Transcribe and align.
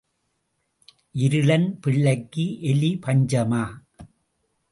இருளன் 1.15 1.67
பிள்ளைக்கு 1.81 2.45
எலி 2.61 2.91
பஞ்சமா? 3.05 3.63